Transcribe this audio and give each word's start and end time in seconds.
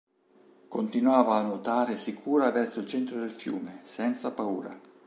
Continuava 0.67 1.35
a 1.37 1.43
nuotare 1.43 1.95
sicura 1.95 2.49
verso 2.49 2.79
il 2.79 2.87
centro 2.87 3.19
del 3.19 3.29
fiume, 3.29 3.81
senza 3.83 4.31
paura. 4.31 4.75